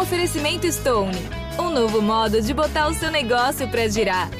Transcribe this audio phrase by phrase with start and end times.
[0.00, 1.16] oferecimento Stone,
[1.58, 4.30] um novo modo de botar o seu negócio para girar.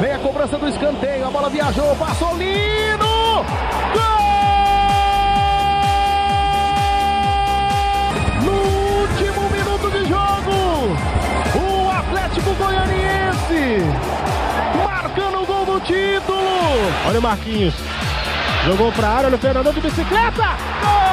[0.00, 3.04] Vem a cobrança do escanteio, a bola viajou, passou lindo!
[3.92, 4.04] Gol!
[8.44, 8.52] No
[9.02, 10.96] último minuto de jogo,
[11.58, 13.82] o Atlético Goianiense
[14.84, 16.38] marcando o gol do título.
[17.08, 17.74] Olha o Marquinhos.
[18.64, 20.56] Jogou pra área, olha o Fernandão de bicicleta.
[20.82, 21.03] Gol!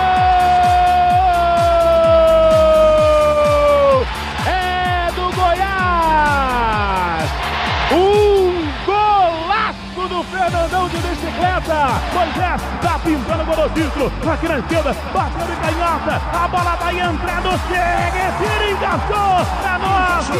[11.41, 12.01] Bicicleta!
[12.13, 14.11] Moisés tá pintando o título.
[14.31, 16.21] Aqui na esquerda, bateu de canhota.
[16.33, 19.41] A bola vai entrando, chega, tira, encaixou.
[19.65, 20.33] É nosso!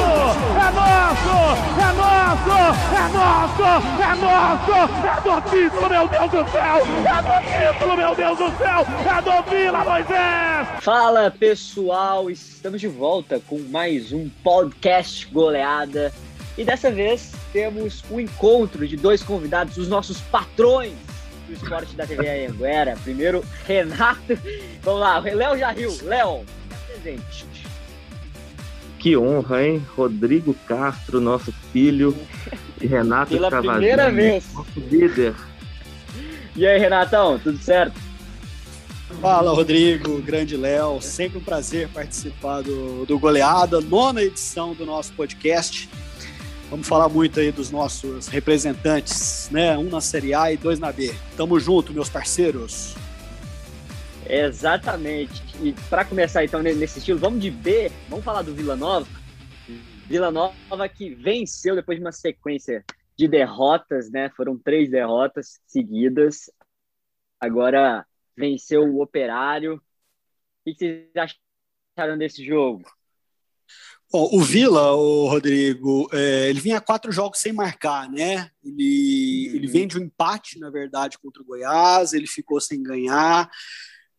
[0.58, 1.62] É nosso!
[1.80, 2.58] É nosso!
[2.96, 3.64] É nosso!
[4.02, 4.78] É nosso!
[5.08, 6.78] É do título, meu Deus do céu!
[7.06, 8.86] É do título, meu Deus do céu!
[9.06, 10.68] É do Vila, Moisés!
[10.82, 16.14] Fala pessoal, estamos de volta com mais um podcast goleada
[16.62, 20.94] e dessa vez temos um encontro de dois convidados, os nossos patrões
[21.48, 22.96] do esporte da TV Anguera.
[23.04, 24.38] Primeiro, Renato.
[24.84, 25.98] Vamos lá, o Léo já riu.
[26.04, 26.46] Léo,
[26.86, 27.48] presente.
[29.00, 29.84] Que honra, hein?
[29.98, 32.16] Rodrigo Castro, nosso filho,
[32.80, 34.54] e Renato Pela Cavazini, primeira vez.
[34.54, 35.34] nosso líder.
[36.56, 38.00] E aí, Renatão, tudo certo?
[39.20, 41.02] Fala, Rodrigo, grande Léo.
[41.02, 45.90] Sempre um prazer participar do, do Goleada, nona edição do nosso podcast.
[46.72, 49.78] Vamos falar muito aí dos nossos representantes, né?
[49.78, 51.14] Um na Série A e dois na B.
[51.36, 52.96] Tamo junto, meus parceiros.
[54.26, 55.44] Exatamente.
[55.62, 59.06] E para começar então nesse estilo, vamos de B, vamos falar do Vila Nova.
[60.08, 62.86] Vila Nova que venceu depois de uma sequência
[63.18, 64.30] de derrotas, né?
[64.30, 66.50] Foram três derrotas seguidas.
[67.38, 69.76] Agora venceu o Operário.
[69.76, 69.82] O
[70.64, 71.34] que vocês
[71.98, 72.90] acharam desse jogo?
[74.12, 78.52] Bom, o Vila, o Rodrigo, é, ele vinha quatro jogos sem marcar, né?
[78.62, 83.50] Ele, ele vem de um empate, na verdade, contra o Goiás, ele ficou sem ganhar.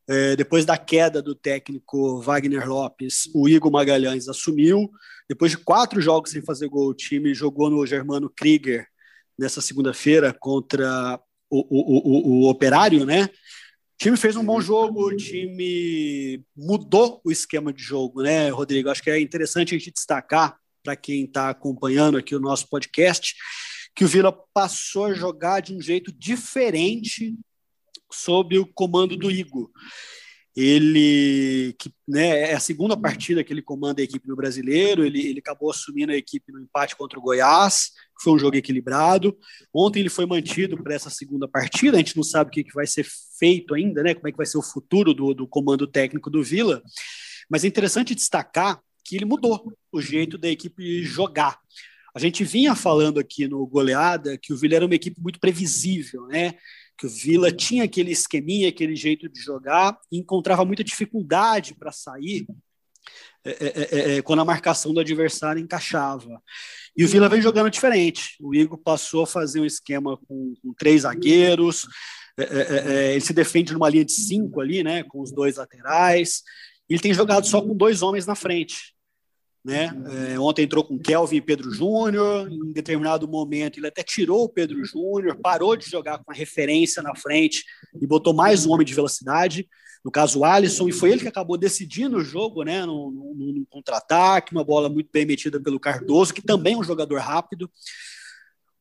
[0.08, 4.90] É, depois da queda do técnico Wagner Lopes, o Igor Magalhães assumiu.
[5.28, 8.86] Depois de quatro jogos sem fazer gol, o time jogou no Germano Krieger
[9.38, 13.28] nessa segunda-feira contra o, o, o, o Operário, né?
[14.02, 18.90] O time fez um bom jogo, o time mudou o esquema de jogo, né, Rodrigo?
[18.90, 23.36] Acho que é interessante a gente destacar para quem está acompanhando aqui o nosso podcast
[23.94, 27.36] que o Vila passou a jogar de um jeito diferente
[28.10, 29.70] sob o comando do Igor.
[30.54, 35.26] Ele, que né, é a segunda partida que ele comanda a equipe no Brasileiro, ele,
[35.26, 37.90] ele acabou assumindo a equipe no empate contra o Goiás,
[38.20, 39.36] foi um jogo equilibrado.
[39.74, 42.74] Ontem ele foi mantido para essa segunda partida, a gente não sabe o que, que
[42.74, 43.06] vai ser
[43.38, 46.42] feito ainda, né, como é que vai ser o futuro do, do comando técnico do
[46.42, 46.82] Vila,
[47.48, 51.58] mas é interessante destacar que ele mudou o jeito da equipe jogar.
[52.14, 56.26] A gente vinha falando aqui no Goleada que o Vila era uma equipe muito previsível,
[56.26, 56.54] né?
[56.96, 61.90] Que o Vila tinha aquele esqueminha, aquele jeito de jogar, e encontrava muita dificuldade para
[61.90, 62.46] sair
[63.44, 66.40] é, é, é, quando a marcação do adversário encaixava.
[66.96, 68.36] E o Vila vem jogando diferente.
[68.40, 71.86] O Igor passou a fazer um esquema com, com três zagueiros,
[72.36, 76.42] ele se defende numa linha de cinco ali, né, com os dois laterais.
[76.88, 78.91] Ele tem jogado só com dois homens na frente.
[79.64, 79.92] Né?
[80.32, 84.48] É, ontem entrou com Kelvin e Pedro Júnior, em determinado momento ele até tirou o
[84.48, 87.64] Pedro Júnior, parou de jogar com a referência na frente
[88.00, 89.68] e botou mais um homem de velocidade,
[90.04, 94.52] no caso o Alisson, e foi ele que acabou decidindo o jogo, né, no, contra-ataque,
[94.52, 97.70] uma bola muito bem metida pelo Cardoso, que também é um jogador rápido,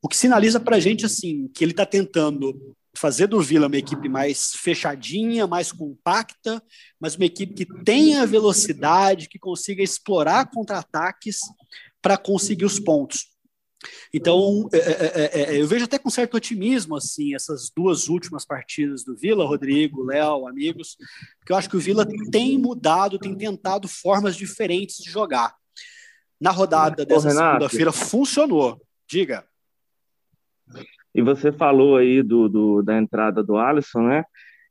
[0.02, 3.78] o que sinaliza para a gente assim que ele está tentando fazer do Vila uma
[3.78, 6.62] equipe mais fechadinha, mais compacta,
[7.00, 11.40] mas uma equipe que tenha velocidade, que consiga explorar contra-ataques
[12.00, 13.32] para conseguir os pontos.
[14.14, 19.04] Então, é, é, é, eu vejo até com certo otimismo assim essas duas últimas partidas
[19.04, 20.96] do Vila, Rodrigo, Léo, amigos,
[21.40, 25.56] porque eu acho que o Vila tem mudado, tem tentado formas diferentes de jogar.
[26.40, 28.80] Na rodada dessa segunda-feira funcionou.
[29.10, 29.44] Diga.
[31.14, 34.24] E você falou aí do, do, da entrada do Alisson, né?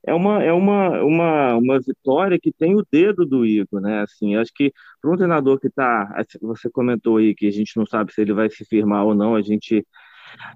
[0.07, 4.01] É uma, é uma, uma, uma vitória que tem o dedo do Igor, né?
[4.03, 7.85] Assim, acho que para um treinador que está, você comentou aí que a gente não
[7.87, 9.87] sabe se ele vai se firmar ou não, a gente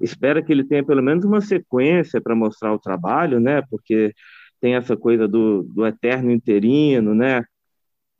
[0.01, 3.63] espera que ele tenha pelo menos uma sequência para mostrar o trabalho, né?
[3.71, 4.15] Porque
[4.61, 7.45] tem essa coisa do, do eterno interino, né?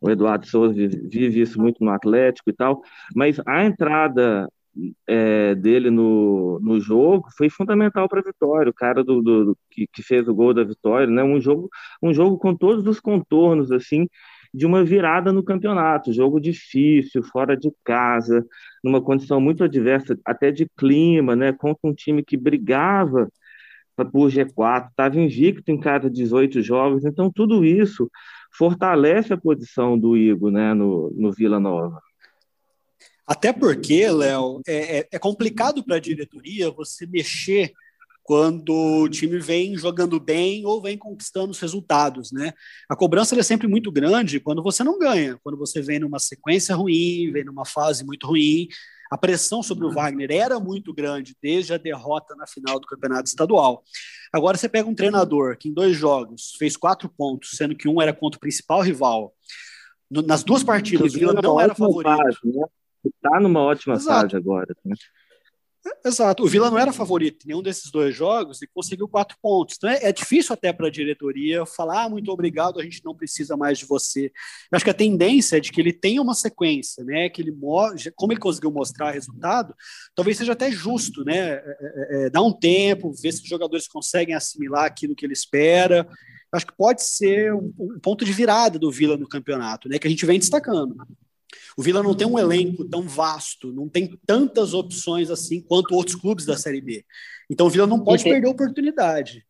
[0.01, 2.83] O Eduardo Souza vive, vive isso muito no Atlético e tal,
[3.17, 4.49] mas a entrada
[5.07, 8.71] é, dele no, no jogo foi fundamental para a vitória.
[8.71, 11.23] O cara do, do que, que, fez o gol da vitória, né?
[11.23, 11.69] Um jogo,
[12.03, 14.09] um jogo com todos os contornos assim
[14.53, 16.13] de uma virada no campeonato.
[16.13, 18.45] Jogo difícil, fora de casa,
[18.83, 21.53] numa condição muito adversa, até de clima, né?
[21.53, 23.29] Contra um time que brigava
[24.13, 27.05] por G4, estava invicto em cada 18 jogos.
[27.05, 28.11] Então tudo isso
[28.57, 30.75] fortalece a posição do Igor, né?
[30.75, 32.01] No, no Vila Nova.
[33.27, 37.73] Até porque, Léo, é, é, é complicado para a diretoria você mexer
[38.23, 42.55] quando o time vem jogando bem ou vem conquistando os resultados, né?
[42.89, 46.75] A cobrança é sempre muito grande quando você não ganha, quando você vem numa sequência
[46.75, 48.67] ruim, vem numa fase muito ruim.
[49.11, 53.29] A pressão sobre o Wagner era muito grande desde a derrota na final do campeonato
[53.29, 53.85] estadual.
[54.33, 58.01] Agora você pega um treinador que em dois jogos fez quatro pontos, sendo que um
[58.01, 59.35] era contra o principal rival.
[60.11, 62.41] Nas duas partidas, o Vila não era favorito.
[62.45, 62.65] Né?
[63.09, 64.21] Está numa ótima Exato.
[64.23, 64.75] fase agora.
[64.85, 64.95] Né?
[66.05, 66.43] Exato.
[66.43, 69.77] O Vila não era favorito em nenhum desses dois jogos e conseguiu quatro pontos.
[69.77, 73.15] Então é, é difícil até para a diretoria falar ah, muito obrigado, a gente não
[73.15, 74.27] precisa mais de você.
[74.73, 77.29] Eu acho que a tendência é de que ele tenha uma sequência, né?
[77.29, 77.55] Que ele
[78.17, 79.75] como ele conseguiu mostrar resultado,
[80.15, 81.39] talvez seja até justo, né?
[81.39, 85.35] É, é, é, dar um tempo, ver se os jogadores conseguem assimilar aquilo que ele
[85.35, 86.07] espera.
[86.09, 89.99] Eu acho que pode ser um, um ponto de virada do Vila no campeonato, né?
[89.99, 90.97] Que a gente vem destacando.
[91.77, 96.17] O Vila não tem um elenco tão vasto, não tem tantas opções assim quanto outros
[96.17, 97.05] clubes da Série B.
[97.51, 99.45] Então o Vila não pode perder a oportunidade.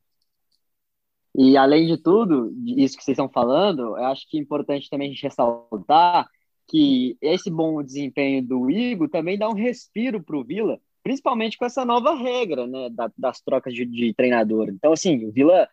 [1.37, 5.09] E além de tudo, isso que vocês estão falando, eu acho que é importante também
[5.09, 6.29] a gente ressaltar
[6.69, 11.65] que esse bom desempenho do Igor também dá um respiro para o Vila, principalmente com
[11.65, 14.69] essa nova regra né, das trocas de, de treinador.
[14.69, 15.69] Então, assim, o Vila,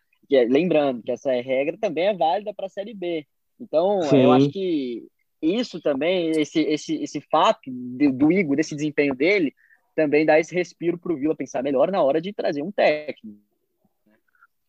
[0.48, 3.24] lembrando que essa regra também é válida para a Série B.
[3.58, 4.18] Então, Sim.
[4.18, 5.06] eu acho que
[5.42, 9.52] isso também, esse, esse, esse fato do Igor, desse desempenho dele,
[9.94, 13.38] também dá esse respiro para o Vila pensar melhor na hora de trazer um técnico.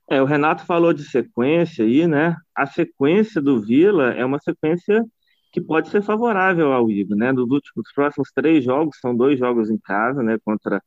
[0.10, 2.36] É, o Renato falou de sequência aí, né?
[2.54, 5.04] A sequência do Vila é uma sequência
[5.52, 7.31] que pode ser favorável ao Igor, né?
[7.31, 10.38] Dos últimos próximos três jogos, são dois jogos em casa, né?
[10.44, 10.81] Contra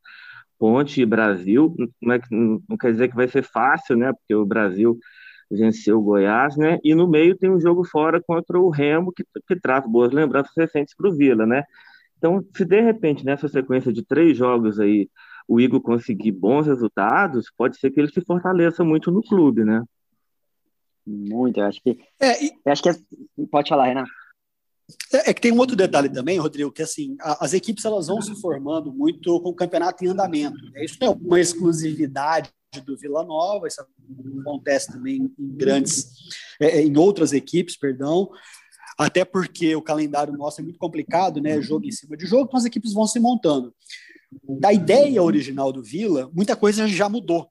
[0.59, 1.75] Ponte e Brasil.
[2.03, 4.13] Não, é, não quer dizer que vai ser fácil, né?
[4.13, 4.99] Porque o Brasil
[5.51, 6.79] venceu o Goiás, né?
[6.83, 10.53] E no meio tem um jogo fora contra o Remo, que, que traz boas lembranças
[10.57, 11.65] recentes para o Vila, né?
[12.19, 15.09] Então, se de repente nessa sequência de três jogos aí
[15.49, 19.83] o Igor conseguir bons resultados, pode ser que ele se fortaleça muito no clube, né?
[21.07, 21.99] Muito, eu acho que.
[22.19, 22.51] É, e...
[22.65, 22.95] eu acho que é...
[23.51, 24.11] pode falar, Renato.
[25.13, 28.21] É, é, que tem um outro detalhe também, Rodrigo, que assim, as equipes elas vão
[28.21, 30.57] se formando muito com o campeonato em andamento.
[30.71, 30.85] Né?
[30.85, 32.51] Isso é uma exclusividade
[32.85, 33.85] do Vila Nova, isso
[34.41, 36.11] acontece também em grandes,
[36.61, 38.31] é, é, em outras equipes, perdão,
[38.99, 41.61] até porque o calendário nosso é muito complicado, né?
[41.61, 43.75] Jogo em cima de jogo, então as equipes vão se montando.
[44.61, 47.51] Da ideia original do Vila, muita coisa já mudou.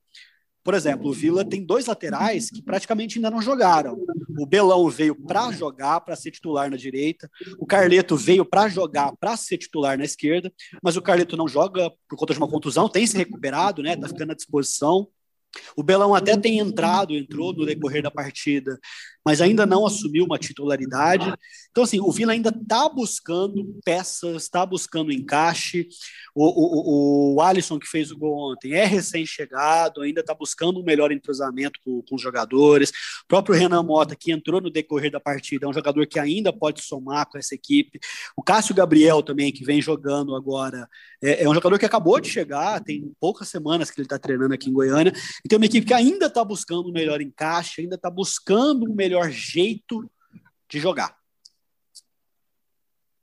[0.66, 4.04] Por exemplo, o Vila tem dois laterais que praticamente ainda não jogaram.
[4.36, 7.30] O Belão veio para jogar, para ser titular na direita.
[7.60, 10.52] O Carleto veio para jogar, para ser titular na esquerda.
[10.82, 13.96] Mas o Carleto não joga por conta de uma contusão, tem se recuperado, né?
[13.96, 15.08] Tá ficando à disposição.
[15.78, 18.80] O Belão até tem entrado, entrou no decorrer da partida,
[19.25, 21.33] mas ainda não assumiu uma titularidade.
[21.72, 25.88] Então, assim, o Vila ainda está buscando peças, está buscando encaixe.
[26.33, 30.83] O, o, o, Alisson, que fez o gol ontem, é recém-chegado, ainda está buscando um
[30.83, 32.89] melhor entrosamento com, com, os jogadores.
[33.24, 36.54] O próprio Renan Mota, que entrou no decorrer da partida, é um jogador que ainda
[36.54, 38.00] pode somar com essa equipe.
[38.38, 40.88] O Cássio Gabriel também, que vem jogando agora,
[41.23, 44.54] é, é um jogador que acabou de chegar, tem poucas semanas que ele está treinando
[44.54, 45.14] aqui em Goiânia.
[45.44, 48.94] E tem uma equipe que ainda está buscando um melhor encaixe, ainda está buscando um
[48.94, 50.10] melhor jeito
[50.69, 51.16] de jogar.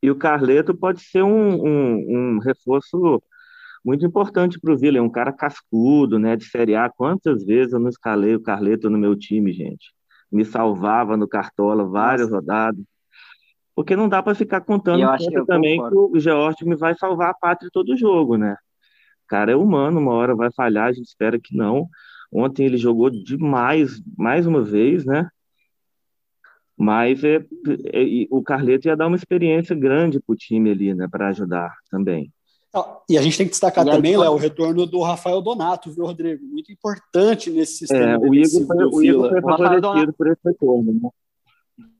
[0.02, 3.22] E o Carleto pode ser um, um, um reforço
[3.84, 4.98] muito importante para o Vila.
[4.98, 6.36] É um cara cascudo, né?
[6.36, 6.90] De Série A.
[6.90, 9.92] Quantas vezes eu não escalei o Carleto no meu time, gente?
[10.30, 12.40] Me salvava no Cartola várias Nossa.
[12.40, 12.84] rodadas.
[13.74, 16.10] Porque não dá para ficar contando que também concordo.
[16.10, 18.56] que o George me vai salvar a pátria todo jogo, né?
[19.24, 21.88] O cara é humano, uma hora vai falhar, a gente espera que não.
[22.30, 25.28] Ontem ele jogou demais, mais uma vez, né?
[26.82, 31.06] Mas é, é, o Carleto ia dar uma experiência grande para o time ali, né,
[31.08, 32.32] para ajudar também.
[33.08, 36.44] e a gente tem que destacar também, Léo, o retorno do Rafael Donato, viu, Rodrigo?
[36.44, 38.14] Muito importante nesse sistema.
[38.14, 41.08] É, o Igor foi, o Igor foi favorecido por esse retorno, né?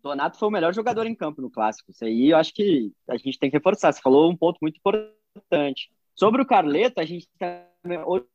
[0.02, 1.92] Donato foi o melhor jogador em campo no clássico.
[1.92, 3.92] Isso aí eu acho que a gente tem que reforçar.
[3.92, 5.92] Você falou um ponto muito importante.
[6.12, 8.28] Sobre o Carleto, a gente tem outra,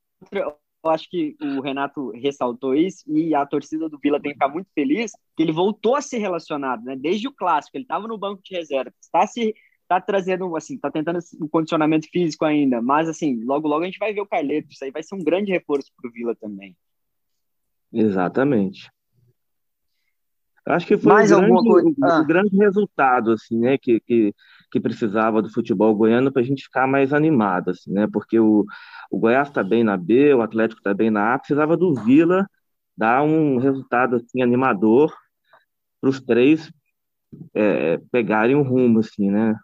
[0.89, 4.70] acho que o Renato ressaltou isso e a torcida do Vila tem que ficar muito
[4.74, 6.96] feliz que ele voltou a ser relacionado, né?
[6.96, 9.53] Desde o clássico, ele estava no banco de reserva, está se
[9.88, 13.98] tá trazendo, assim, tá tentando um condicionamento físico ainda, mas, assim, logo, logo a gente
[14.00, 16.75] vai ver o Carleto, isso aí vai ser um grande reforço pro Vila também.
[17.94, 18.89] Exatamente.
[20.65, 21.88] Acho que foi Mais o, grande, alguma coisa?
[21.89, 22.20] o- Ah.
[22.22, 24.34] o grande resultado, assim, né, que, que,
[24.72, 28.66] que precisava do futebol goiano para a gente ficar mais animado, assim, né, porque o,
[29.10, 32.48] o Goiás está bem na B, o Atlético está bem na A, precisava do Vila
[32.96, 35.16] dar um resultado, assim, animador
[36.02, 36.72] para os três
[37.54, 39.56] é, pegarem um rumo, assim, né,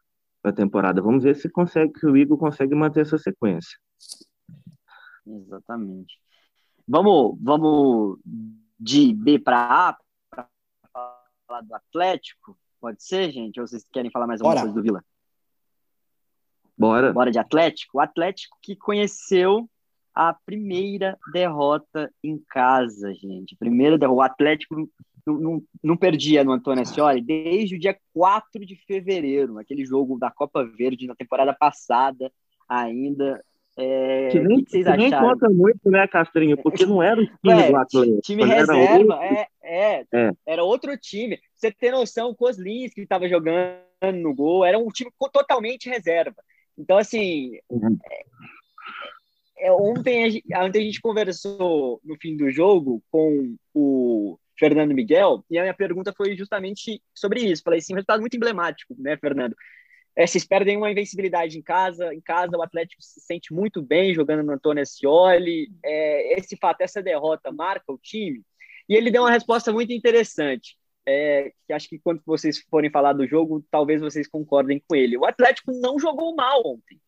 [0.42, 1.02] para a temporada.
[1.02, 3.78] Vamos ver se consegue, que o Igor consegue manter essa sequência.
[5.26, 6.20] Exatamente.
[6.88, 8.20] Vamos, vamos
[8.78, 9.98] de B para A,
[10.30, 10.48] para
[11.48, 12.58] falar do Atlético?
[12.84, 13.62] Pode ser, gente?
[13.62, 14.66] Ou vocês querem falar mais alguma Bora.
[14.66, 15.06] coisa do Vila?
[16.78, 17.14] Bora.
[17.14, 17.98] Bora de Atlético?
[17.98, 19.70] O Atlético que conheceu
[20.14, 23.56] a primeira derrota em casa, gente.
[23.56, 24.18] Primeira derrota.
[24.18, 24.90] O Atlético não,
[25.26, 30.30] não, não perdia no Antônio Ascioli desde o dia 4 de fevereiro, aquele jogo da
[30.30, 32.30] Copa Verde na temporada passada
[32.68, 33.42] ainda.
[33.76, 36.56] É, Que nem, que, vocês que nem conta muito, né, Castrinho?
[36.58, 38.22] Porque não era o time Ué, do Atlético.
[38.22, 39.24] Time era reserva, outro.
[39.24, 40.32] é, é, É.
[40.46, 41.40] Era outro time.
[41.56, 43.82] Você ter noção, o que estava jogando
[44.14, 46.36] no gol, era um time totalmente reserva.
[46.78, 47.98] Então, assim, Uhum.
[49.58, 54.94] é, ontem, a gente, ontem a gente conversou no fim do jogo com o Fernando
[54.94, 57.64] Miguel, e a minha pergunta foi justamente sobre isso.
[57.64, 59.56] Falei assim, um resultado muito emblemático, né, Fernando?
[60.16, 64.14] É, vocês perdem uma invencibilidade em casa, em casa o Atlético se sente muito bem
[64.14, 68.42] jogando no Antônio Ascioli, é, esse fato, essa derrota marca o time,
[68.88, 73.14] e ele deu uma resposta muito interessante, é, que acho que quando vocês forem falar
[73.14, 75.18] do jogo, talvez vocês concordem com ele.
[75.18, 77.00] O Atlético não jogou mal ontem,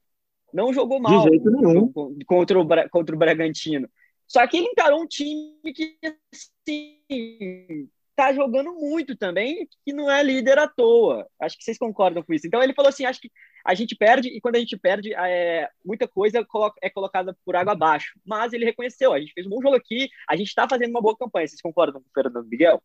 [0.54, 1.94] não jogou mal jeito no nenhum.
[2.26, 3.88] contra o, Bra- contra o Bragantino.
[4.28, 5.98] Só que ele encarou um time que
[6.34, 11.28] assim, tá jogando muito também, que não é líder à toa.
[11.40, 12.48] Acho que vocês concordam com isso.
[12.48, 13.32] Então ele falou assim: acho que
[13.66, 16.46] a gente perde, e quando a gente perde, é, muita coisa
[16.82, 18.20] é colocada por água abaixo.
[18.26, 21.02] Mas ele reconheceu: a gente fez um bom jogo aqui, a gente está fazendo uma
[21.02, 21.48] boa campanha.
[21.48, 22.82] Vocês concordam com o Fernando Miguel?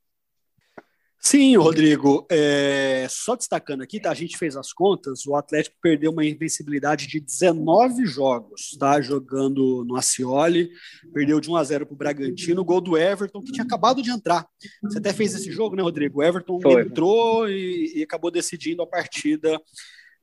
[1.23, 2.27] Sim, Rodrigo.
[2.31, 4.11] É, só destacando aqui, tá?
[4.11, 5.27] A gente fez as contas.
[5.27, 9.03] O Atlético perdeu uma invencibilidade de 19 jogos, tá?
[9.03, 10.71] Jogando no Acioli,
[11.13, 14.11] perdeu de 1 a 0 para o Bragantino, gol do Everton, que tinha acabado de
[14.11, 14.47] entrar.
[14.83, 16.21] Você até fez esse jogo, né, Rodrigo?
[16.21, 16.83] O Everton Foi.
[16.83, 19.61] entrou e, e acabou decidindo a partida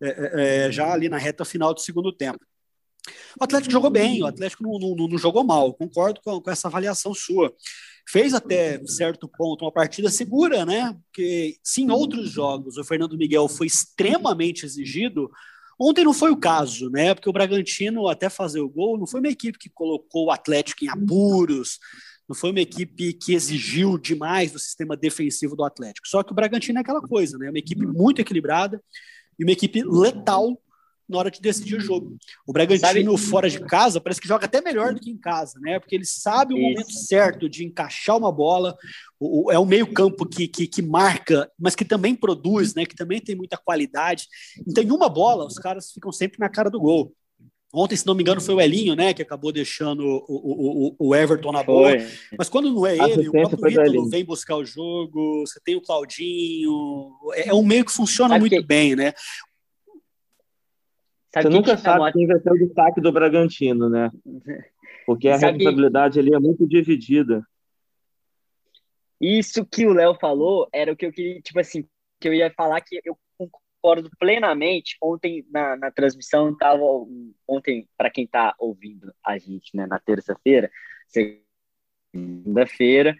[0.02, 2.40] é, é, é, já ali na reta final do segundo tempo.
[3.40, 6.68] O Atlético jogou bem, o Atlético não, não- não jogou mal, concordo com, com essa
[6.68, 7.54] avaliação sua.
[8.10, 10.96] Fez até certo ponto uma partida segura, né?
[11.04, 15.30] Porque se em outros jogos o Fernando Miguel foi extremamente exigido,
[15.80, 17.14] ontem não foi o caso, né?
[17.14, 20.86] Porque o Bragantino, até fazer o gol, não foi uma equipe que colocou o Atlético
[20.86, 21.80] em apuros,
[22.28, 26.08] não foi uma equipe que exigiu demais do sistema defensivo do Atlético.
[26.08, 27.50] Só que o Bragantino é aquela coisa, né?
[27.50, 28.82] Uma equipe muito equilibrada
[29.40, 30.58] e uma equipe letal
[31.08, 32.18] na hora de decidir o jogo.
[32.46, 35.80] O Bragantino fora de casa parece que joga até melhor do que em casa, né?
[35.80, 36.68] Porque ele sabe o Isso.
[36.70, 38.76] momento certo de encaixar uma bola.
[39.20, 42.86] O, o- é o meio-campo que, que, que marca, mas que também produz, né?
[42.86, 44.28] Que também tem muita qualidade.
[44.68, 47.14] Então, em uma bola, os caras ficam sempre na cara do gol.
[47.74, 49.14] Ontem, se não me engano, foi o Elinho, né?
[49.14, 51.90] Que acabou deixando o, o, o- Everton na bola.
[52.38, 55.76] Mas quando não é ele, o próprio foi Ítalo vem buscar o jogo, você tem
[55.76, 57.12] o Claudinho.
[57.34, 59.14] É é um meio que funciona Sabe muito que- bem, né?
[61.38, 64.10] Sabe Você nunca sabe quem vai ser o destaque do Bragantino, né?
[65.06, 67.46] Porque a Sabe- responsabilidade ali é muito dividida.
[69.20, 71.88] Isso que o Léo falou era o que eu queria, tipo assim,
[72.20, 74.98] que eu ia falar que eu concordo plenamente.
[75.02, 76.84] Ontem na, na transmissão tava
[77.48, 80.70] ontem para quem tá ouvindo a gente, né, na terça-feira,
[82.14, 83.16] segunda-feira,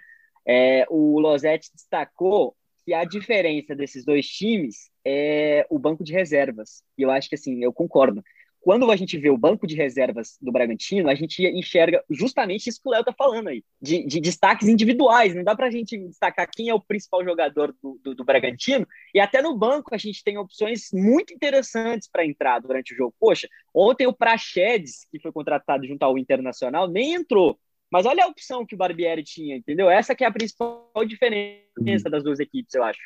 [0.46, 2.56] é, o Losetti destacou
[2.88, 6.82] que a diferença desses dois times é o banco de reservas.
[6.98, 8.24] E eu acho que assim, eu concordo.
[8.62, 12.82] Quando a gente vê o banco de reservas do Bragantino, a gente enxerga justamente isso
[12.82, 15.36] que o Léo tá falando aí, de, de destaques individuais.
[15.36, 18.88] Não dá pra gente destacar quem é o principal jogador do, do, do Bragantino.
[19.14, 23.14] E até no banco a gente tem opções muito interessantes para entrar durante o jogo.
[23.20, 27.60] Poxa, ontem o Praxedes, que foi contratado junto ao Internacional, nem entrou.
[27.92, 29.90] Mas olha a opção que o Barbieri tinha, entendeu?
[29.90, 33.00] Essa que é a principal diferença das duas equipes, eu acho.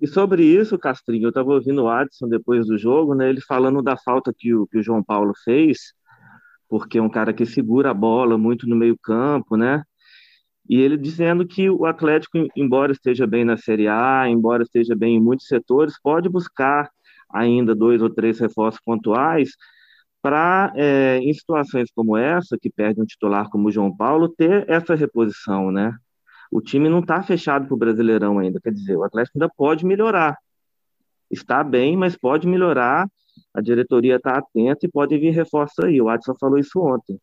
[0.00, 3.28] E sobre isso, Castrinho, eu estava ouvindo o Adson depois do jogo, né?
[3.28, 5.92] Ele falando da falta que o, que o João Paulo fez,
[6.68, 9.82] porque é um cara que segura a bola muito no meio-campo, né?
[10.68, 15.16] E ele dizendo que o Atlético, embora esteja bem na Série A, embora esteja bem
[15.16, 16.88] em muitos setores, pode buscar
[17.28, 19.50] ainda dois ou três reforços pontuais
[20.22, 24.68] para, é, em situações como essa, que perde um titular como o João Paulo, ter
[24.68, 25.94] essa reposição, né?
[26.50, 29.86] O time não está fechado para o Brasileirão ainda, quer dizer, o Atlético ainda pode
[29.86, 30.36] melhorar.
[31.30, 33.08] está bem, mas pode melhorar.
[33.54, 36.00] A diretoria está atenta e pode vir reforço aí.
[36.00, 37.20] O Adson falou isso ontem.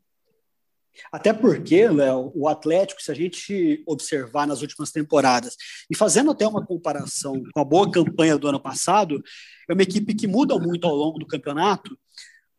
[1.12, 5.56] Até porque, Léo, o Atlético, se a gente observar nas últimas temporadas,
[5.90, 9.22] e fazendo até uma comparação com a boa campanha do ano passado,
[9.70, 11.98] é uma equipe que muda muito ao longo do campeonato.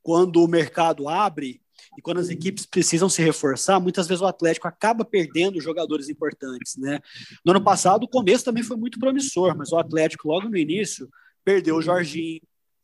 [0.08, 1.60] Quando o mercado abre
[1.98, 6.78] e quando as equipes precisam se reforçar, muitas vezes o Atlético acaba perdendo jogadores importantes.
[6.78, 6.98] Né?
[7.44, 11.10] No ano passado, o começo também foi muito promissor, mas o Atlético, logo no início,
[11.44, 12.40] perdeu o Jorginho,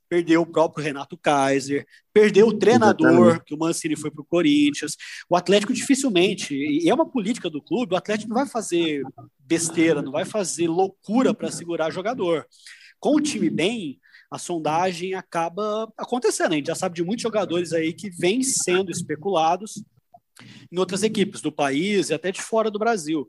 [0.06, 3.44] perdeu o próprio Renato Kaiser, perdeu o treinador, Exatamente.
[3.46, 4.94] que o Mancini foi para o Corinthians.
[5.26, 9.02] O Atlético dificilmente, e é uma política do clube, o Atlético não vai fazer
[9.38, 12.46] besteira, não vai fazer loucura para segurar jogador.
[13.00, 13.98] Com o time bem,
[14.34, 16.52] a sondagem acaba acontecendo.
[16.52, 19.84] A gente já sabe de muitos jogadores aí que vêm sendo especulados
[20.72, 23.28] em outras equipes do país e até de fora do Brasil.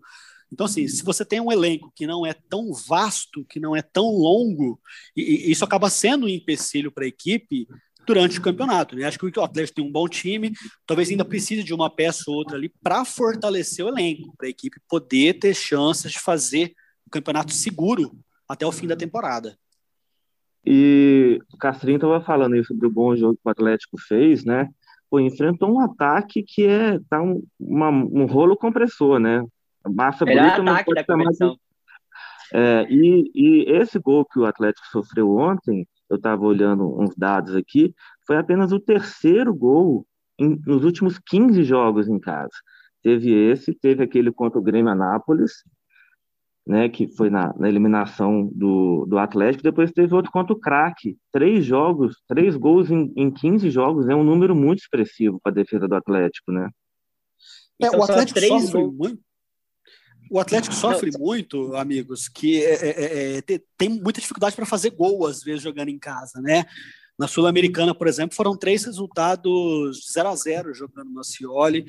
[0.52, 3.84] Então, assim, se você tem um elenco que não é tão vasto, que não é
[3.84, 4.80] tão longo,
[5.16, 7.68] e, e isso acaba sendo um empecilho para a equipe
[8.08, 8.96] durante o campeonato.
[8.96, 9.06] Né?
[9.06, 10.54] Acho que o Atlético tem um bom time,
[10.88, 14.50] talvez ainda precise de uma peça ou outra ali para fortalecer o elenco, para a
[14.50, 16.74] equipe poder ter chances de fazer
[17.06, 18.18] o campeonato seguro
[18.50, 19.56] até o fim da temporada.
[20.66, 24.68] E o Castrinho estava falando isso do bom jogo que o Atlético fez, né?
[25.10, 29.46] Pô, enfrentou um ataque que é tá um, uma, um rolo compressor, né?
[29.88, 31.58] Massa Melhor bruta, ataque da competição.
[32.54, 37.56] É, e, e esse gol que o Atlético sofreu ontem, eu estava olhando uns dados
[37.56, 37.94] aqui,
[38.26, 40.06] foi apenas o terceiro gol
[40.40, 42.54] em, nos últimos 15 jogos em casa.
[43.04, 45.64] Teve esse, teve aquele contra o Grêmio Anápolis,
[46.66, 51.16] né, que foi na, na, eliminação do, do Atlético, depois teve outro contra o Crack.
[51.32, 55.56] Três jogos, três gols em, em 15 jogos, é um número muito expressivo para a
[55.56, 56.70] defesa do Atlético, né?
[57.80, 59.20] É, o Atlético sofre muito.
[60.32, 64.90] O Atlético sofre muito, amigos, que é, é, é, é tem muita dificuldade para fazer
[64.90, 66.66] gol, às vezes, jogando em casa, né?
[67.18, 71.86] Na Sul-Americana, por exemplo, foram três resultados 0 a 0 jogando no Cioli.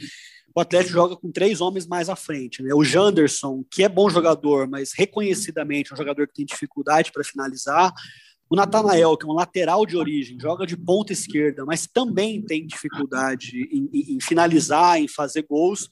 [0.57, 2.63] O Atlético joga com três homens mais à frente.
[2.63, 2.73] Né?
[2.75, 7.23] O Janderson, que é bom jogador, mas reconhecidamente é um jogador que tem dificuldade para
[7.23, 7.93] finalizar.
[8.49, 12.67] O Natanael, que é um lateral de origem, joga de ponta esquerda, mas também tem
[12.67, 15.91] dificuldade em, em, em finalizar, em fazer gols.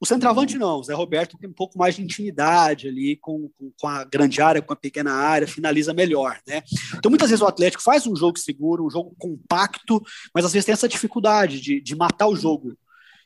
[0.00, 3.70] O centroavante não, o Zé Roberto tem um pouco mais de intimidade ali com, com,
[3.78, 6.62] com, a grande área, com a pequena área, finaliza melhor, né?
[6.96, 10.02] Então muitas vezes o Atlético faz um jogo seguro, um jogo compacto,
[10.34, 12.74] mas às vezes tem essa dificuldade de, de matar o jogo.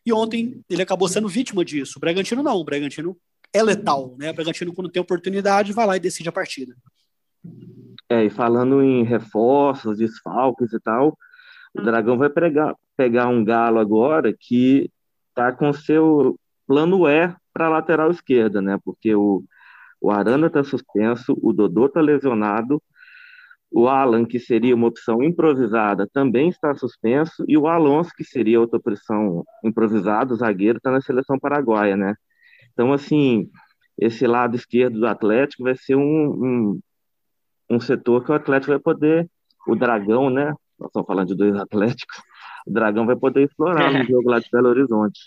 [0.06, 1.94] E ontem ele acabou sendo vítima disso.
[1.96, 3.16] O Bragantino não, o Bragantino
[3.52, 4.30] é letal, né?
[4.30, 6.76] O Bragantino quando tem oportunidade vai lá e decide a partida.
[8.08, 11.18] É, e falando em reforços, desfalques e tal,
[11.74, 14.88] o Dragão vai pegar, pegar um galo agora que
[15.34, 18.78] tá com seu plano E para lateral esquerda, né?
[18.84, 19.42] Porque o,
[20.00, 22.80] o Arana está suspenso, o Dodô está lesionado,
[23.78, 28.58] o Alan, que seria uma opção improvisada, também está suspenso, e o Alonso, que seria
[28.58, 32.14] outra opção improvisada, o zagueiro, está na seleção paraguaia, né?
[32.72, 33.50] Então, assim,
[33.98, 36.80] esse lado esquerdo do Atlético vai ser um, um,
[37.68, 39.28] um setor que o Atlético vai poder,
[39.68, 40.54] o Dragão, né?
[40.78, 42.16] Nós estamos falando de dois Atléticos,
[42.66, 45.20] o Dragão vai poder explorar no jogo lá de Belo Horizonte.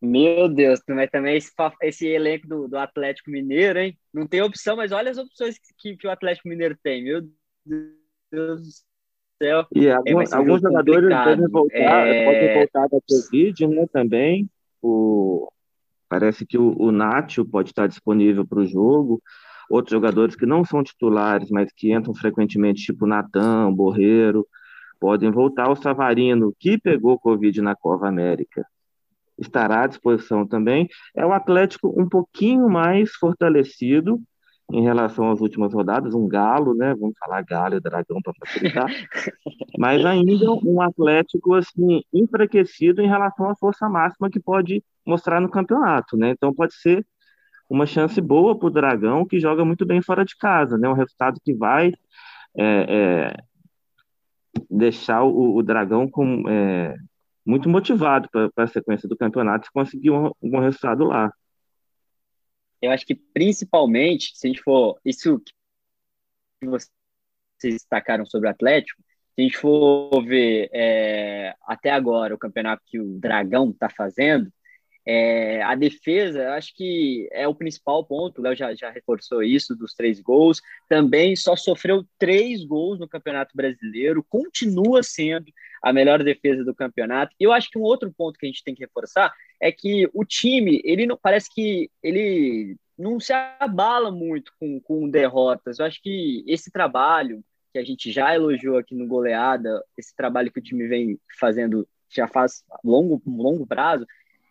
[0.00, 1.50] Meu Deus, mas também esse,
[1.82, 3.98] esse elenco do, do, Atlético Mineiro, hein?
[4.12, 7.04] Não tem opção, mas olha as opções que, que o Atlético Mineiro tem.
[7.04, 7.22] Meu
[7.66, 8.70] Deus do
[9.42, 9.66] céu.
[9.74, 12.24] E é, alguns, alguns jogadores devem voltar, é...
[12.24, 13.86] podem voltar da Covid, né?
[13.92, 14.48] Também.
[14.80, 15.52] O,
[16.08, 19.22] parece que o, o Nacho pode estar disponível para o jogo.
[19.68, 24.46] Outros jogadores que não são titulares, mas que entram frequentemente, tipo Natan, Borreiro,
[24.98, 25.70] podem voltar.
[25.70, 28.66] O Savarino, que pegou Covid na Cova América,
[29.40, 30.88] estará à disposição também.
[31.14, 34.20] É o Atlético um pouquinho mais fortalecido
[34.72, 36.94] em relação às últimas rodadas, um galo, né?
[36.94, 38.86] Vamos falar galo e dragão para facilitar.
[39.78, 45.50] Mas ainda um Atlético assim enfraquecido em relação à força máxima que pode mostrar no
[45.50, 46.30] campeonato, né?
[46.30, 47.04] Então pode ser
[47.68, 50.88] uma chance boa para o Dragão, que joga muito bem fora de casa, né?
[50.88, 51.92] Um resultado que vai
[52.56, 53.36] é, é,
[54.68, 56.94] deixar o, o Dragão com, é,
[57.44, 61.32] muito motivado para a sequência do campeonato e conseguir um, um bom resultado lá.
[62.80, 64.98] Eu acho que principalmente, se a gente for.
[65.04, 65.40] Isso
[66.60, 69.02] que vocês destacaram sobre o Atlético,
[69.34, 74.50] se a gente for ver é, até agora o campeonato que o Dragão está fazendo,
[75.06, 79.74] é, a defesa, acho que é o principal ponto, o Léo já, já reforçou isso,
[79.74, 80.60] dos três gols.
[80.88, 85.46] Também só sofreu três gols no Campeonato Brasileiro, continua sendo
[85.82, 87.34] a melhor defesa do campeonato.
[87.40, 90.08] E eu acho que um outro ponto que a gente tem que reforçar é que
[90.12, 95.78] o time, ele não parece que ele não se abala muito com, com derrotas.
[95.78, 100.52] Eu acho que esse trabalho que a gente já elogiou aqui no Goleada, esse trabalho
[100.52, 104.04] que o time vem fazendo já faz longo, longo prazo,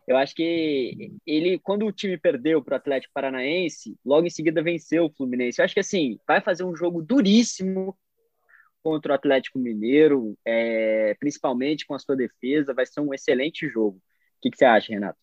[0.10, 4.64] eu acho que ele, quando o time perdeu para o Atlético Paranaense, logo em seguida
[4.64, 5.62] venceu o Fluminense.
[5.62, 7.96] Eu acho que assim, vai fazer um jogo duríssimo
[8.82, 13.98] contra o Atlético Mineiro, é, principalmente com a sua defesa, vai ser um excelente jogo.
[13.98, 14.02] O
[14.42, 15.20] que, que você acha, Renato?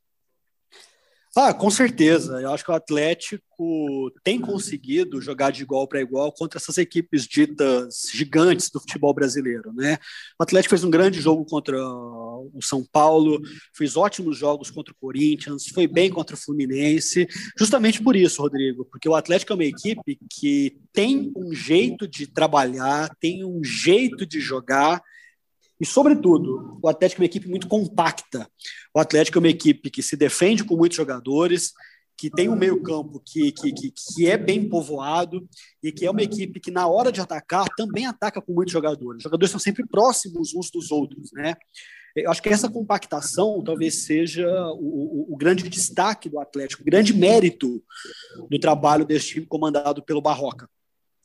[1.39, 2.41] Ah, com certeza.
[2.41, 7.27] Eu acho que o Atlético tem conseguido jogar de igual para igual contra essas equipes
[7.27, 9.99] ditas gigantes do futebol brasileiro, né?
[10.41, 13.39] O Atlético fez um grande jogo contra o São Paulo,
[13.75, 18.87] fez ótimos jogos contra o Corinthians, foi bem contra o Fluminense, justamente por isso, Rodrigo,
[18.87, 24.25] porque o Atlético é uma equipe que tem um jeito de trabalhar, tem um jeito
[24.25, 25.03] de jogar
[25.81, 28.49] e, sobretudo, o Atlético é uma equipe muito compacta.
[28.95, 31.73] O Atlético é uma equipe que se defende com muitos jogadores,
[32.17, 35.47] que tem um meio-campo que, que, que, que, é bem povoado
[35.83, 39.19] e que é uma equipe que, na hora de atacar, também ataca com muitos jogadores.
[39.19, 41.55] Os jogadores são sempre próximos uns dos outros, né?
[42.15, 46.87] Eu acho que essa compactação talvez seja o, o, o grande destaque do Atlético, o
[46.87, 47.85] grande mérito
[48.49, 50.67] do trabalho desse time comandado pelo Barroca.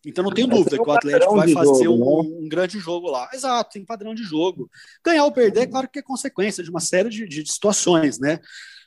[0.05, 2.37] Então não tenho dúvida que o Atlético vai fazer jogo, um, né?
[2.41, 3.29] um, grande jogo lá.
[3.33, 4.69] Exato, tem padrão de jogo.
[5.05, 8.39] Ganhar ou perder, claro que é consequência de uma série de, de situações, né?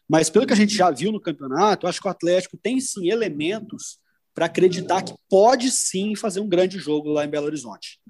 [0.08, 3.10] Mas pelo que a gente já viu no campeonato, acho que o Atlético tem sim
[3.10, 3.98] elementos
[4.34, 8.00] para acreditar que pode sim fazer um grande jogo lá em Belo Horizonte.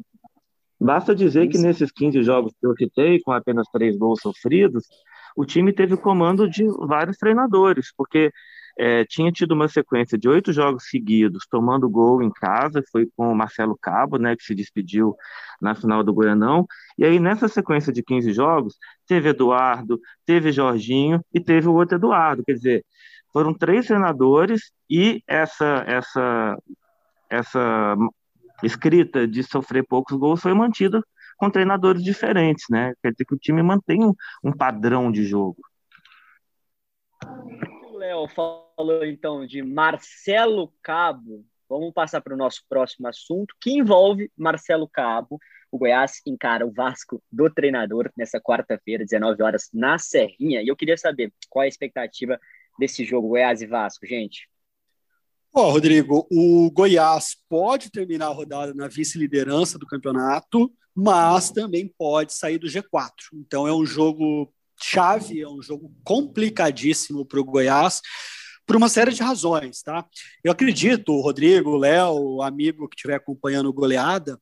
[0.80, 4.84] Basta dizer que nesses 15 jogos que eu citei, com apenas três gols sofridos,
[5.36, 8.30] o time teve o comando de vários treinadores, porque
[8.78, 13.30] é, tinha tido uma sequência de oito jogos seguidos tomando gol em casa, foi com
[13.30, 15.16] o Marcelo Cabo, né, que se despediu
[15.60, 16.66] na final do Goianão,
[16.98, 21.96] e aí nessa sequência de 15 jogos, teve Eduardo, teve Jorginho e teve o outro
[21.96, 22.84] Eduardo, quer dizer,
[23.32, 26.56] foram três treinadores e essa, essa,
[27.30, 27.96] essa
[28.62, 31.02] escrita de sofrer poucos gols foi mantida
[31.36, 34.00] com treinadores diferentes, né, quer dizer que o time mantém
[34.42, 35.58] um, padrão de jogo.
[37.92, 38.26] Léo
[38.76, 41.44] falou então de Marcelo Cabo.
[41.68, 45.38] Vamos passar para o nosso próximo assunto, que envolve Marcelo Cabo.
[45.70, 50.62] O Goiás encara o Vasco do treinador nessa quarta-feira, 19 horas, na Serrinha.
[50.62, 52.38] E eu queria saber qual é a expectativa
[52.78, 54.48] desse jogo, Goiás e Vasco, gente.
[55.52, 62.34] Oh, Rodrigo, o Goiás pode terminar a rodada na vice-liderança do campeonato, mas também pode
[62.34, 63.10] sair do G4.
[63.34, 68.00] Então é um jogo chave, é um jogo complicadíssimo para o Goiás,
[68.66, 70.06] por uma série de razões, tá?
[70.42, 74.40] Eu acredito, Rodrigo, Léo, amigo que estiver acompanhando o goleada,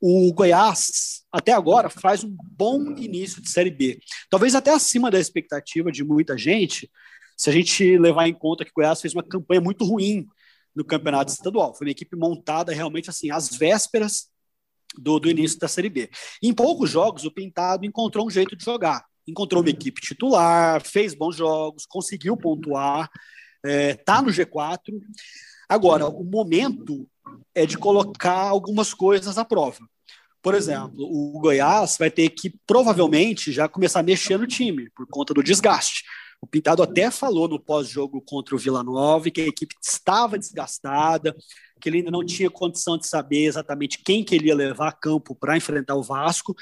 [0.00, 3.98] o Goiás, até agora, faz um bom início de Série B.
[4.28, 6.90] Talvez até acima da expectativa de muita gente,
[7.36, 10.26] se a gente levar em conta que o Goiás fez uma campanha muito ruim
[10.74, 11.74] no campeonato estadual.
[11.74, 14.28] Foi uma equipe montada realmente assim, às vésperas
[14.96, 16.10] do, do início da Série B.
[16.42, 21.14] em poucos jogos, o Pintado encontrou um jeito de jogar encontrou uma equipe titular, fez
[21.14, 23.10] bons jogos, conseguiu pontuar,
[23.64, 25.00] está é, tá no G4.
[25.68, 27.08] Agora, o momento
[27.54, 29.80] é de colocar algumas coisas à prova.
[30.42, 35.06] Por exemplo, o Goiás vai ter que provavelmente já começar a mexer no time por
[35.06, 36.04] conta do desgaste.
[36.38, 41.34] O Pintado até falou no pós-jogo contra o Vila Nova que a equipe estava desgastada,
[41.80, 44.92] que ele ainda não tinha condição de saber exatamente quem que ele ia levar a
[44.92, 46.54] campo para enfrentar o Vasco.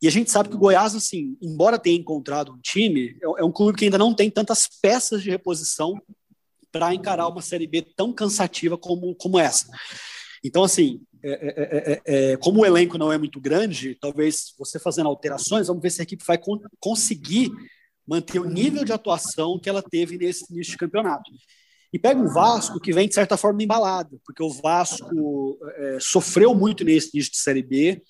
[0.00, 3.44] E a gente sabe que o Goiás, assim, embora tenha encontrado um time, é, é
[3.44, 6.00] um clube que ainda não tem tantas peças de reposição
[6.72, 9.66] para encarar uma Série B tão cansativa como, como essa.
[10.42, 14.54] Então, assim, é é, é, é, é, como o elenco não é muito grande, talvez
[14.58, 17.50] você fazendo alterações, vamos ver se a equipe vai con conseguir
[18.06, 21.30] manter o nível de atuação que ela teve nesse início de campeonato.
[21.92, 25.58] E pega um Vasco que vem, de certa forma, embalado, porque o Vasco
[26.00, 28.02] sofreu muito nesse início de Série B,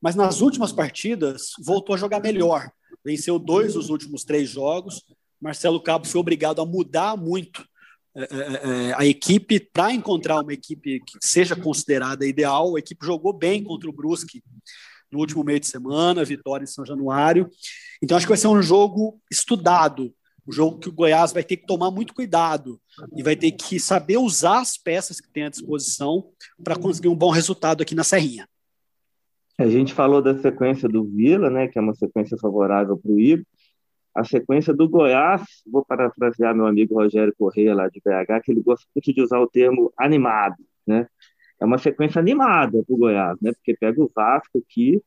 [0.00, 2.70] mas nas últimas partidas voltou a jogar melhor.
[3.04, 5.02] Venceu dois dos últimos três jogos.
[5.40, 7.77] Marcelo Cabo foi obrigado a mudar muito é, é, é,
[8.96, 12.76] a equipe para encontrar uma equipe que seja considerada ideal.
[12.76, 14.42] A equipe jogou bem contra o Brusque
[15.10, 17.48] no último meio de semana, vitória em São Januário.
[18.02, 20.12] Então acho que vai ser um jogo estudado,
[20.46, 22.80] um jogo que o Goiás vai ter que tomar muito cuidado
[23.16, 26.28] e vai ter que saber usar as peças que tem à disposição
[26.62, 28.48] para conseguir um bom resultado aqui na Serrinha.
[29.58, 33.18] A gente falou da sequência do Vila, né, que é uma sequência favorável para o
[33.18, 33.44] Igor.
[34.18, 38.62] A sequência do Goiás, vou parafrasear meu amigo Rogério Correia, lá de BH, que ele
[38.62, 41.06] gosta muito de usar o termo animado, né?
[41.60, 43.52] É uma sequência animada para o Goiás, né?
[43.52, 45.00] Porque pega o Vasco aqui,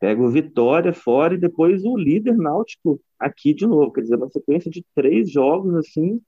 [0.00, 3.92] pega o Vitória fora e depois o líder náutico aqui de novo.
[3.92, 6.20] Quer dizer, uma sequência de três jogos, assim,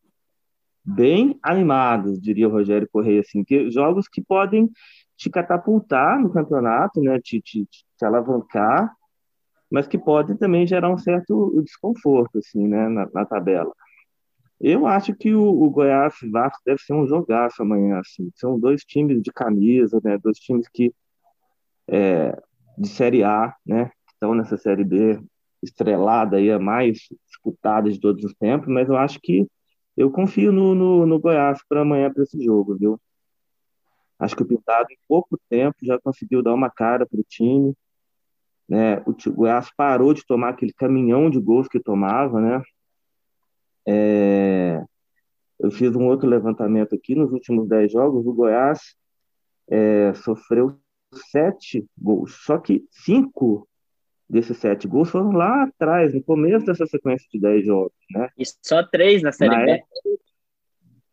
[0.85, 4.71] bem animados, diria o Rogério Correia, assim, que jogos que podem
[5.17, 8.95] te catapultar no campeonato, né, te, te, te alavancar,
[9.75, 13.75] mas que podem também gerar um certo desconforto, assim, né, na, na tabela.
[14.61, 18.31] Eu acho que o, o Goiás Vasco deve ser um jogaço amanhã, assim.
[18.37, 20.95] São dois times de camisa, né, dois times que
[21.89, 22.41] é,
[22.79, 25.21] de Série A, né, estão nessa Série B
[25.61, 29.45] estrelada aí, a mais disputada de todos os tempos, mas eu acho que
[29.97, 33.01] eu confio no, no, no Goiás para amanhã para esse jogo, viu?
[34.21, 37.75] Acho que o Pintado, em pouco tempo, já conseguiu dar uma cara para o time.
[38.69, 39.03] Né?
[39.07, 42.41] O Goiás parou de tomar aquele caminhão de gols que tomava.
[42.41, 42.63] Né?
[43.87, 44.85] É...
[45.59, 47.15] Eu fiz um outro levantamento aqui.
[47.15, 48.97] Nos últimos dez jogos, o Goiás
[49.69, 50.79] é, sofreu
[51.31, 52.35] sete gols.
[52.45, 53.69] Só que cinco
[54.29, 57.93] desses sete gols foram lá atrás, no começo dessa sequência de dez jogos.
[58.11, 58.29] Né?
[58.37, 59.71] E só três na Série na B.
[59.71, 59.91] Época...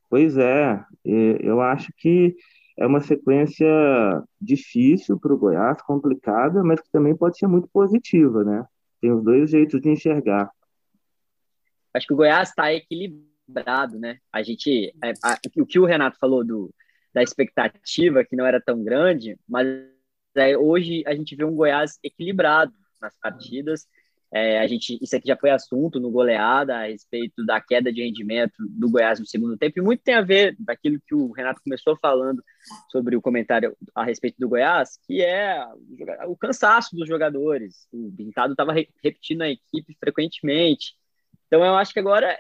[0.10, 2.36] Pois é, eu acho que
[2.78, 3.68] é uma sequência
[4.40, 8.66] difícil para o Goiás, complicada, mas que também pode ser muito positiva, né?
[9.00, 10.50] Tem os dois jeitos de enxergar.
[11.94, 14.18] Acho que o Goiás está equilibrado, né?
[14.32, 16.74] A gente, é, a, o que o Renato falou do,
[17.14, 19.68] da expectativa que não era tão grande, mas
[20.36, 23.88] é, hoje a gente vê um Goiás equilibrado nas partidas
[24.34, 28.02] é, a gente, isso aqui já foi assunto no goleada a respeito da queda de
[28.02, 31.62] rendimento do Goiás no segundo tempo, e muito tem a ver daquilo que o Renato
[31.62, 32.42] começou falando
[32.90, 35.62] sobre o comentário a respeito do Goiás, que é
[36.28, 37.88] o cansaço dos jogadores.
[37.92, 40.96] O Pintado estava repetindo a equipe frequentemente.
[41.48, 42.38] Então eu acho que agora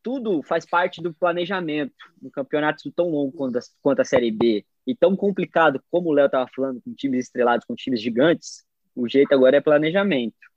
[0.00, 1.94] tudo faz parte do planejamento.
[2.20, 6.12] No campeonato tão longo quanto a, quanto a Série B e tão complicado como o
[6.12, 10.51] Léo estava falando, com times estrelados, com times gigantes, o jeito agora é planejamento.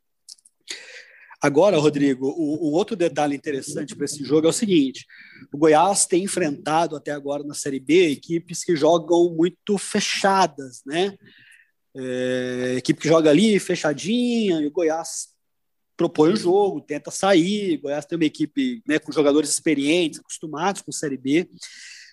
[1.45, 5.05] Agora, Rodrigo, o, o outro detalhe interessante para esse jogo é o seguinte:
[5.53, 11.15] o Goiás tem enfrentado até agora na Série B equipes que jogam muito fechadas, né?
[11.95, 15.35] É, equipe que joga ali fechadinha, e o Goiás
[15.95, 17.77] propõe o jogo, tenta sair.
[17.77, 21.47] O Goiás tem uma equipe né, com jogadores experientes, acostumados com Série B.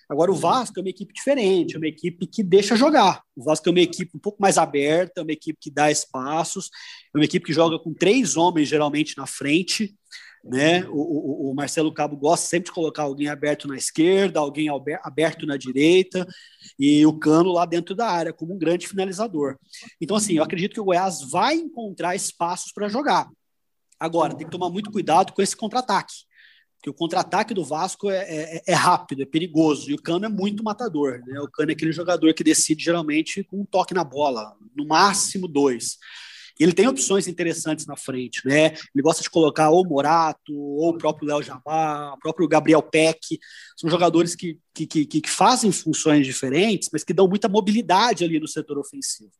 [0.09, 3.23] Agora, o Vasco é uma equipe diferente, é uma equipe que deixa jogar.
[3.35, 6.69] O Vasco é uma equipe um pouco mais aberta, é uma equipe que dá espaços,
[7.13, 9.95] é uma equipe que joga com três homens geralmente na frente.
[10.43, 10.85] Né?
[10.89, 14.67] O, o, o, Marcelo Cabo gosta sempre de colocar alguém aberto na esquerda, alguém
[15.01, 16.27] aberto na direita
[16.77, 19.57] e o Cano lá dentro da área como um grande finalizador.
[20.01, 23.29] Então, assim, eu acredito que o Goiás vai encontrar espaços para jogar.
[23.97, 26.13] Agora, tem que tomar muito cuidado com esse contra-ataque
[26.83, 30.29] que o contra-ataque do Vasco é, é, é, rápido, é perigoso, e o Cano é
[30.29, 31.21] muito matador.
[31.25, 31.39] Né?
[31.39, 35.47] O Cano é aquele jogador que decide geralmente com um toque na bola, no máximo
[35.47, 35.97] dois.
[36.59, 38.65] Ele tem opções interessantes na frente, né?
[38.93, 43.39] Ele gosta de colocar ou Morato, ou o próprio Léo Jabá, o próprio Gabriel Peck.
[43.75, 48.39] São jogadores que, que, que, que fazem funções diferentes, mas que dão muita mobilidade ali
[48.39, 49.31] no setor ofensivo.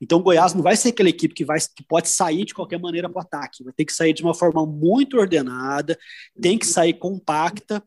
[0.00, 2.78] Então, o Goiás não vai ser aquela equipe que, vai, que pode sair de qualquer
[2.78, 3.64] maneira para o ataque.
[3.64, 5.98] Vai ter que sair de uma forma muito ordenada,
[6.40, 7.82] tem que sair compacta.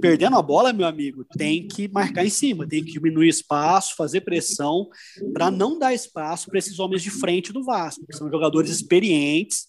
[0.00, 4.20] Perdendo a bola, meu amigo, tem que marcar em cima, tem que diminuir espaço, fazer
[4.20, 4.88] pressão,
[5.32, 9.66] para não dar espaço para esses homens de frente do Vasco, que são jogadores experientes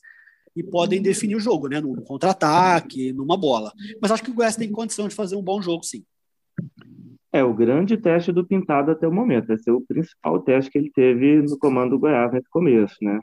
[0.56, 1.82] e podem definir o jogo, né?
[1.82, 3.74] No contra-ataque, numa bola.
[4.02, 6.06] Mas acho que o Goiás tem condição de fazer um bom jogo, sim.
[7.32, 9.48] É o grande teste do Pintado até o momento.
[9.48, 13.20] Vai ser o principal teste que ele teve no comando do Goiás nesse começo, né?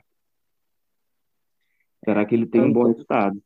[2.05, 3.41] Será que ele tem um bom resultado?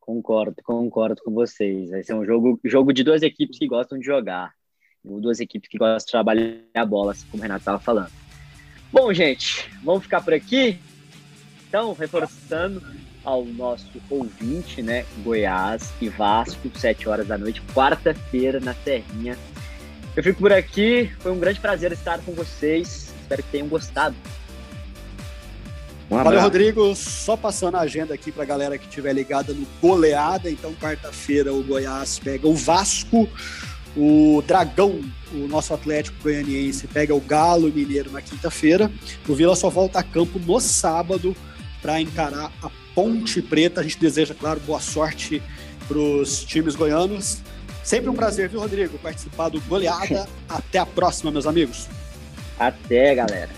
[0.00, 1.90] Concordo, concordo com vocês.
[1.90, 4.52] Vai ser um jogo, jogo de duas equipes que gostam de jogar.
[5.04, 8.12] Duas equipes que gostam de trabalhar a bola, assim como o Renato estava falando.
[8.92, 10.78] Bom, gente, vamos ficar por aqui.
[11.68, 12.80] Então, reforçando,
[13.26, 15.04] ao nosso ouvinte, né?
[15.24, 19.36] Goiás e Vasco, 7 horas da noite, quarta-feira na Terrinha.
[20.14, 23.12] Eu fico por aqui, foi um grande prazer estar com vocês.
[23.20, 24.14] Espero que tenham gostado.
[26.08, 26.94] Um Valeu, Rodrigo.
[26.94, 30.48] Só passando a agenda aqui para a galera que estiver ligada no goleada.
[30.48, 33.28] Então, quarta-feira, o Goiás pega o Vasco,
[33.96, 35.00] o Dragão,
[35.32, 38.90] o nosso Atlético Goianiense, pega o Galo Mineiro na quinta-feira.
[39.28, 41.34] O Vila só volta a campo no sábado
[41.82, 43.82] para encarar a Ponte Preta.
[43.82, 45.42] A gente deseja, claro, boa sorte
[45.86, 47.42] para os times goianos.
[47.84, 50.26] Sempre um prazer, viu, Rodrigo, participar do Goleada.
[50.48, 51.86] Até a próxima, meus amigos.
[52.58, 53.50] Até, galera.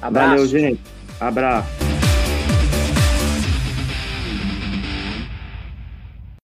[0.00, 0.30] Abraço.
[0.30, 0.80] Valeu, gente.
[1.20, 1.85] Abraço.